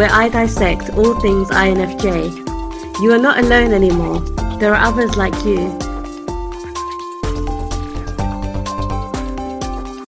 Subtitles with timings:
[0.00, 3.02] where I dissect all things INFJ.
[3.02, 4.20] You are not alone anymore.
[4.58, 5.58] There are others like you.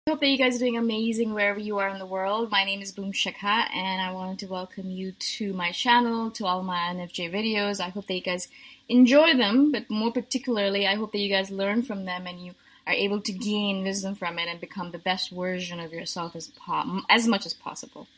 [0.06, 2.50] I hope that you guys are doing amazing wherever you are in the world.
[2.50, 6.44] My name is Boom Shikha, and I wanted to welcome you to my channel, to
[6.44, 7.80] all my INFJ videos.
[7.80, 8.48] I hope that you guys
[8.90, 12.52] enjoy them, but more particularly, I hope that you guys learn from them and you
[12.86, 16.48] are able to gain wisdom from it and become the best version of yourself as,
[16.48, 18.08] po- as much as possible.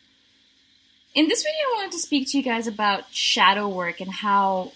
[1.14, 4.72] In this video, I wanted to speak to you guys about shadow work and how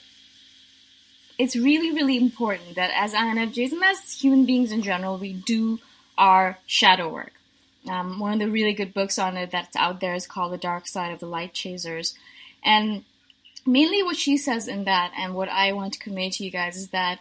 [1.39, 5.79] it's really, really important that as INFJs and as human beings in general, we do
[6.19, 7.33] our shadow work.
[7.89, 10.59] Um, one of the really good books on it that's out there is called The
[10.59, 12.15] Dark Side of the Light Chasers.
[12.63, 13.05] And
[13.65, 16.77] mainly what she says in that, and what I want to convey to you guys,
[16.77, 17.21] is that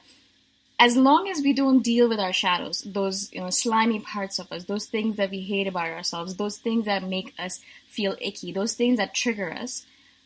[0.78, 4.52] as long as we don't deal with our shadows, those you know slimy parts of
[4.52, 8.52] us, those things that we hate about ourselves, those things that make us feel icky,
[8.52, 9.85] those things that trigger us,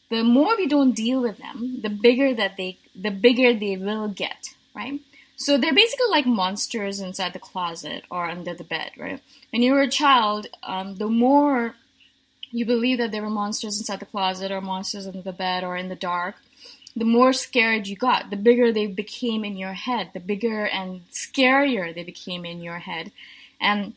[0.09, 4.07] the more we don't deal with them, the bigger that they the bigger they will
[4.07, 4.99] get, right?
[5.35, 9.21] So they're basically like monsters inside the closet or under the bed, right?
[9.51, 11.75] When you were a child, um, the more
[12.51, 15.77] you believe that there were monsters inside the closet or monsters under the bed or
[15.77, 16.35] in the dark,
[16.99, 21.09] the more scared you got, the bigger they became in your head, the bigger and
[21.11, 23.11] scarier they became in your head,
[23.61, 23.93] and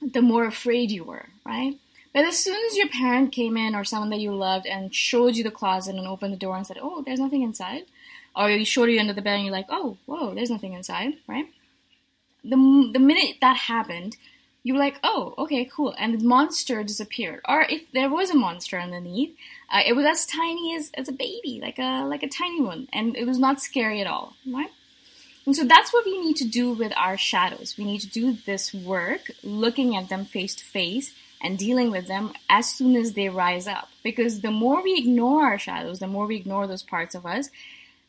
[0.00, 1.76] the more afraid you were, right?
[2.12, 5.36] But as soon as your parent came in or someone that you loved and showed
[5.36, 7.84] you the closet and opened the door and said, "Oh, there's nothing inside,"
[8.34, 11.14] or you showed you under the bed and you're like, "Oh, whoa, there's nothing inside,"
[11.28, 11.46] right?
[12.42, 12.56] The
[12.92, 14.16] the minute that happened,
[14.62, 17.40] you were like, "Oh, okay, cool," and the monster disappeared.
[17.48, 19.36] Or if there was a monster underneath,
[19.70, 22.88] uh, it was as tiny as, as a baby, like a like a tiny one,
[22.92, 24.70] and it was not scary at all, right?
[25.44, 27.76] And so that's what we need to do with our shadows.
[27.76, 32.06] We need to do this work, looking at them face to face and dealing with
[32.06, 33.88] them as soon as they rise up.
[34.04, 37.50] Because the more we ignore our shadows, the more we ignore those parts of us,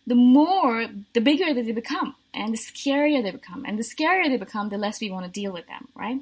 [0.05, 3.63] the more, the bigger that they become and the scarier they become.
[3.65, 6.19] And the scarier they become, the less we want to deal with them, right?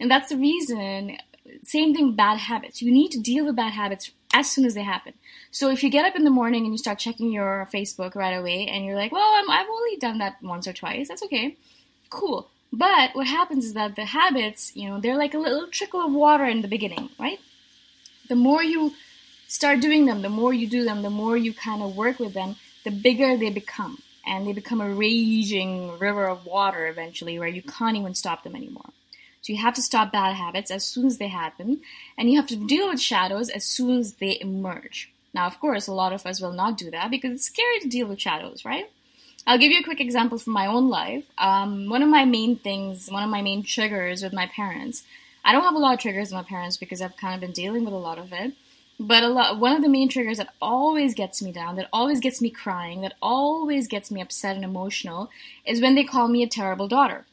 [0.00, 1.18] And that's the reason,
[1.64, 2.80] same thing, bad habits.
[2.80, 5.14] You need to deal with bad habits as soon as they happen.
[5.50, 8.34] So if you get up in the morning and you start checking your Facebook right
[8.34, 11.56] away and you're like, well, i have only done that once or twice, that's okay.
[12.10, 12.48] Cool.
[12.72, 16.12] But what happens is that the habits, you know, they're like a little trickle of
[16.12, 17.40] water in the beginning, right?
[18.28, 18.92] The more you
[19.46, 22.34] start doing them, the more you do them, the more you kind of work with
[22.34, 22.56] them,
[22.88, 23.98] the bigger they become.
[24.26, 28.56] And they become a raging river of water eventually where you can't even stop them
[28.56, 28.90] anymore.
[29.42, 31.80] So you have to stop bad habits as soon as they happen,
[32.16, 35.10] and you have to deal with shadows as soon as they emerge.
[35.32, 37.88] Now, of course, a lot of us will not do that because it's scary to
[37.88, 38.90] deal with shadows, right?
[39.46, 41.24] I'll give you a quick example from my own life.
[41.38, 45.04] Um, one of my main things, one of my main triggers with my parents,
[45.44, 47.52] I don't have a lot of triggers with my parents because I've kind of been
[47.52, 48.52] dealing with a lot of it.
[49.00, 52.18] But a lot, one of the main triggers that always gets me down, that always
[52.18, 55.30] gets me crying, that always gets me upset and emotional,
[55.64, 57.24] is when they call me a terrible daughter.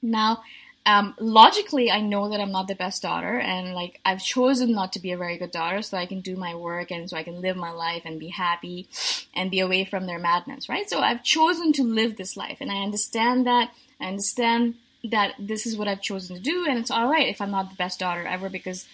[0.00, 0.44] Now,
[0.86, 4.92] um, logically, I know that I'm not the best daughter, and like I've chosen not
[4.92, 7.24] to be a very good daughter, so I can do my work and so I
[7.24, 8.86] can live my life and be happy
[9.34, 10.88] and be away from their madness, right?
[10.88, 13.72] So I've chosen to live this life, and I understand that.
[14.00, 17.40] I understand that this is what I've chosen to do, and it's all right if
[17.40, 18.86] I'm not the best daughter ever because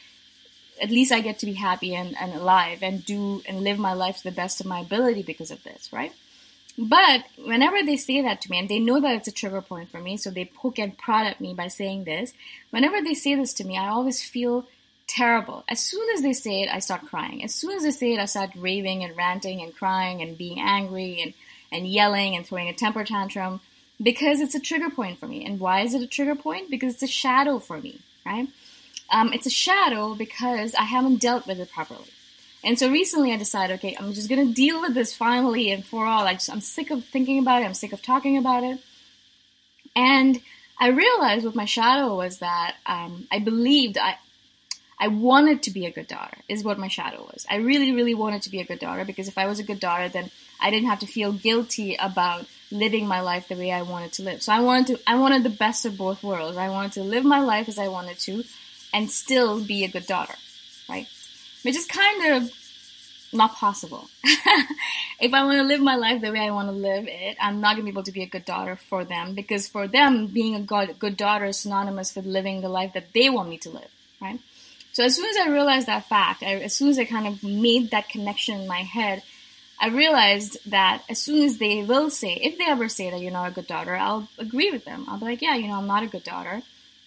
[0.82, 3.93] at least I get to be happy and, and alive and do and live my
[3.93, 6.12] life to the best of my ability because of this, right?
[6.76, 9.90] But whenever they say that to me, and they know that it's a trigger point
[9.90, 12.32] for me, so they poke and prod at me by saying this,
[12.70, 14.67] whenever they say this to me, I always feel
[15.06, 15.64] terrible.
[15.69, 17.44] As soon as they say it, I start crying.
[17.44, 20.58] As soon as they say it, I start raving and ranting and crying and being
[20.61, 21.35] angry and,
[21.70, 23.61] and yelling and throwing a temper tantrum
[24.02, 25.44] because it's a trigger point for me.
[25.44, 26.70] And why is it a trigger point?
[26.70, 28.49] Because it's a shadow for me, right?
[29.12, 32.11] Um, it's a shadow because I haven't dealt with it properly.
[32.64, 35.85] And so recently I decided, okay, I'm just going to deal with this finally and
[35.85, 36.26] for all.
[36.26, 37.67] I just, I'm sick of thinking about it.
[37.67, 38.79] I'm sick of talking about it.
[39.94, 40.41] And
[40.81, 44.17] I realized what my shadow was that um, I believed I,
[44.99, 47.44] I wanted to be a good daughter, is what my shadow was.
[47.50, 49.81] I really, really wanted to be a good daughter because if I was a good
[49.81, 50.31] daughter, then
[50.61, 54.23] I didn't have to feel guilty about living my life the way I wanted to
[54.23, 54.43] live.
[54.43, 56.56] So I wanted to, I wanted the best of both worlds.
[56.56, 58.44] I wanted to live my life as I wanted to
[58.93, 60.35] and still be a good daughter,
[60.89, 61.06] right?
[61.62, 62.50] Which is kind of
[63.33, 64.09] not possible.
[64.25, 67.61] if I want to live my life the way I want to live it, I'm
[67.61, 70.27] not going to be able to be a good daughter for them because for them,
[70.27, 73.71] being a good, daughter is synonymous with living the life that they want me to
[73.71, 73.91] live,
[74.21, 74.39] right?
[74.93, 77.43] So as soon as I realized that fact, I, as soon as I kind of
[77.43, 79.23] made that connection in my head,
[79.81, 83.33] I realized that as soon as they will say, if they ever say that you're
[83.33, 85.06] not a good daughter, I'll agree with them.
[85.09, 86.62] I'll be like, yeah, you know, I'm not a good daughter.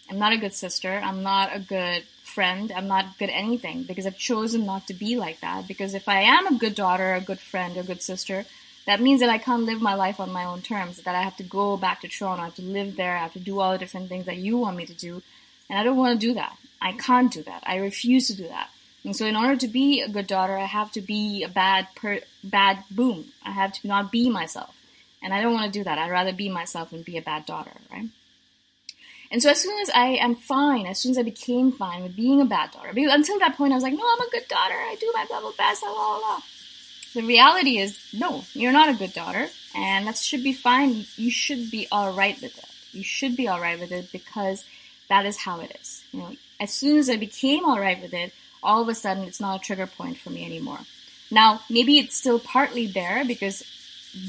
[0.10, 1.02] I'm not a good sister.
[1.04, 2.72] I'm not a good friend.
[2.72, 5.68] I'm not good anything because I've chosen not to be like that.
[5.68, 8.46] Because if I am a good daughter, a good friend, a good sister,
[8.86, 11.02] that means that I can't live my life on my own terms.
[11.02, 12.44] That I have to go back to Toronto.
[12.44, 13.16] I have to live there.
[13.16, 15.22] I have to do all the different things that you want me to do.
[15.70, 16.56] And I don't want to do that.
[16.82, 17.64] I can't do that.
[17.66, 18.70] I refuse to do that.
[19.04, 21.88] And so in order to be a good daughter, I have to be a bad
[21.96, 23.26] per, bad boom.
[23.44, 24.76] I have to not be myself.
[25.22, 25.98] And I don't want to do that.
[25.98, 28.10] I'd rather be myself and be a bad daughter, right?
[29.32, 32.16] And so as soon as I am fine, as soon as I became fine with
[32.16, 34.48] being a bad daughter, because until that point I was like, no, I'm a good
[34.48, 34.76] daughter.
[34.76, 36.40] I do my level best, blah, blah, blah.
[37.14, 39.50] The reality is, no, you're not a good daughter.
[39.74, 41.06] And that should be fine.
[41.16, 42.66] You should be all right with it.
[42.92, 44.66] You should be all right with it because
[45.10, 46.04] that is how it is.
[46.12, 48.34] You know, as soon as I became all right with it,
[48.64, 50.80] all of a sudden it's not a trigger point for me anymore.
[51.32, 53.64] Now, maybe it's still partly there because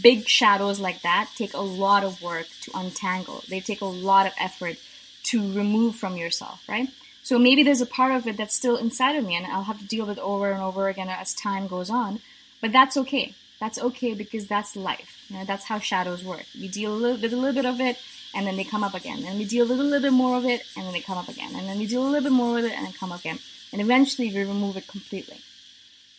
[0.03, 3.43] big shadows like that take a lot of work to untangle.
[3.49, 4.79] They take a lot of effort
[5.27, 6.89] to remove from yourself, right?
[7.23, 9.81] So maybe there's a part of it that's still inside of me and I'll have
[9.81, 12.21] to deal with it over and over again as time goes on.
[12.61, 13.35] But that's okay.
[13.59, 15.25] That's okay because that's life.
[15.29, 16.45] You know, that's how shadows work.
[16.55, 17.99] We deal a little, with a little bit of it
[18.35, 19.25] and then they come up again.
[19.27, 21.29] And we deal with a little bit more of it and then they come up
[21.29, 21.55] again.
[21.57, 23.41] And then we deal a little bit more with it and come up again.
[23.73, 25.39] And eventually we remove it completely.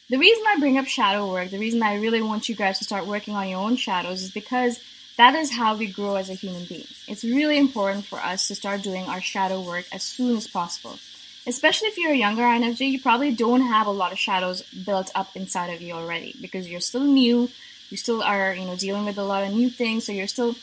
[0.10, 2.86] The reason I bring up shadow work, the reason I really want you guys to
[2.86, 4.80] start working on your own shadows is because
[5.18, 6.88] that is how we grow as a human being.
[7.08, 11.00] It's really important for us to start doing our shadow work as soon as possible.
[11.48, 15.12] Especially if you're a younger INFJ, you probably don't have a lot of shadows built
[15.16, 17.50] up inside of you already because you're still new,
[17.90, 20.54] you still are, you know, dealing with a lot of new things, so you're still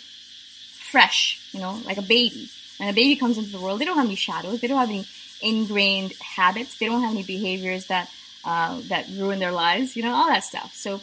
[0.90, 2.50] fresh, you know, like a baby.
[2.78, 4.90] When a baby comes into the world, they don't have any shadows, they don't have
[4.90, 5.06] any
[5.40, 8.10] ingrained habits, they don't have any behaviors that
[8.44, 10.74] uh, that ruin their lives, you know, all that stuff.
[10.74, 11.00] So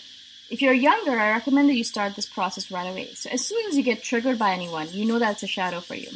[0.51, 3.13] if you're younger, I recommend that you start this process right away.
[3.13, 5.95] So as soon as you get triggered by anyone, you know that's a shadow for
[5.95, 6.09] you.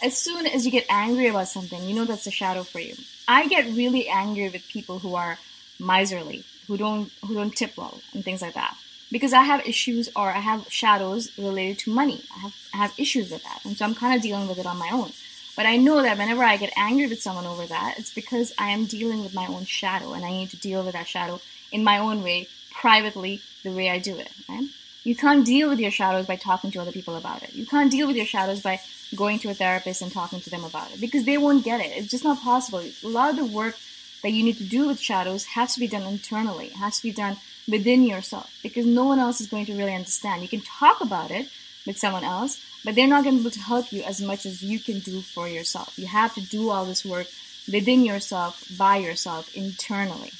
[0.00, 2.94] As soon as you get angry about something, you know that's a shadow for you.
[3.26, 5.38] I get really angry with people who are
[5.80, 8.76] miserly, who don't who don't tip well and things like that.
[9.10, 12.22] Because I have issues or I have shadows related to money.
[12.34, 13.64] I have I have issues with that.
[13.64, 15.10] And so I'm kind of dealing with it on my own.
[15.56, 18.70] But I know that whenever I get angry with someone over that, it's because I
[18.70, 21.40] am dealing with my own shadow and I need to deal with that shadow
[21.72, 24.30] in my own way privately the way I do it.
[24.48, 24.68] Right?
[25.04, 27.54] You can't deal with your shadows by talking to other people about it.
[27.54, 28.80] You can't deal with your shadows by
[29.14, 31.92] going to a therapist and talking to them about it because they won't get it.
[31.94, 32.80] It's just not possible.
[32.80, 33.76] A lot of the work
[34.22, 36.66] that you need to do with shadows has to be done internally.
[36.66, 37.36] It has to be done
[37.68, 40.42] within yourself because no one else is going to really understand.
[40.42, 41.48] You can talk about it
[41.86, 44.46] with someone else, but they're not going to be able to help you as much
[44.46, 45.98] as you can do for yourself.
[45.98, 47.26] You have to do all this work
[47.70, 50.30] within yourself, by yourself, internally,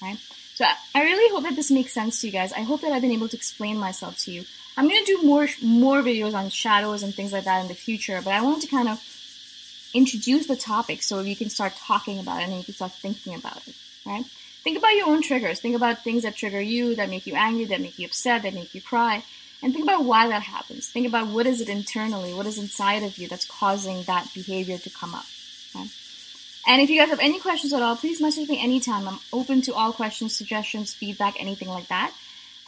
[0.00, 0.18] right?
[0.54, 2.52] So I really hope that this makes sense to you guys.
[2.52, 4.44] I hope that I've been able to explain myself to you.
[4.76, 8.20] I'm to do more more videos on shadows and things like that in the future,
[8.24, 9.00] but I wanted to kind of
[9.94, 13.34] introduce the topic so you can start talking about it and you can start thinking
[13.34, 13.74] about it,
[14.06, 14.24] right?
[14.64, 15.60] Think about your own triggers.
[15.60, 18.54] Think about things that trigger you, that make you angry, that make you upset, that
[18.54, 19.24] make you cry,
[19.62, 20.88] and think about why that happens.
[20.88, 24.78] Think about what is it internally, what is inside of you that's causing that behavior
[24.78, 25.26] to come up.
[25.74, 25.90] Right?
[26.66, 29.08] And if you guys have any questions at all, please message me anytime.
[29.08, 32.12] I'm open to all questions, suggestions, feedback, anything like that.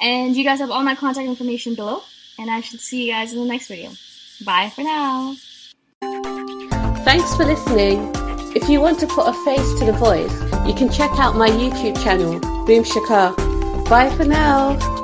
[0.01, 2.03] And you guys have all my contact information below.
[2.39, 3.93] And I should see you guys in the next video.
[4.45, 5.37] Bye for now.
[7.05, 8.11] Thanks for listening.
[8.57, 10.33] If you want to put a face to the voice,
[10.67, 13.89] you can check out my YouTube channel, Boom Shikha.
[13.89, 15.04] Bye for now.